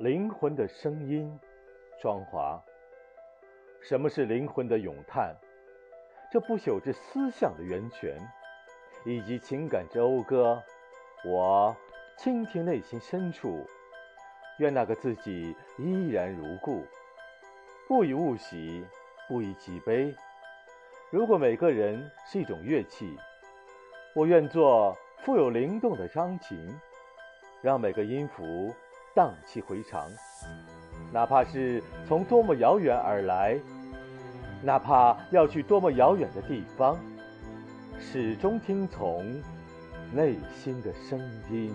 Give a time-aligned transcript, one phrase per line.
[0.00, 1.38] 灵魂的声音，
[2.00, 2.58] 庄华。
[3.82, 5.36] 什么是灵魂的咏叹？
[6.32, 8.18] 这不朽之思想的源泉，
[9.04, 10.62] 以及情感之讴歌。
[11.22, 11.76] 我
[12.16, 13.66] 倾听内心深处，
[14.56, 16.82] 愿那个自己依然如故，
[17.86, 18.82] 不以物喜，
[19.28, 20.16] 不以己悲。
[21.10, 23.18] 如果每个人是一种乐器，
[24.14, 26.74] 我愿做富有灵动的钢琴，
[27.60, 28.74] 让每个音符
[29.14, 30.10] 荡气回肠。
[31.12, 33.58] 哪怕是从多么遥远而来，
[34.62, 36.98] 哪怕要去多么遥远的地方，
[37.98, 39.40] 始终听从
[40.12, 41.18] 内心的声
[41.50, 41.74] 音。